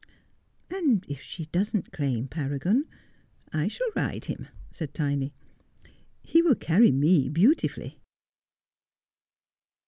'And 0.71 1.05
if 1.07 1.21
she 1.21 1.45
doesn't 1.45 1.91
claim 1.91 2.27
Paragon 2.27 2.85
I 3.53 3.67
shall 3.67 3.91
ride 3.95 4.23
kiin,' 4.23 4.47
said 4.71 4.95
Tiny.' 4.95 5.31
He 6.31 6.41
will 6.41 6.55
carry 6.55 6.89
me 6.89 7.29
beautifully.' 7.29 8.01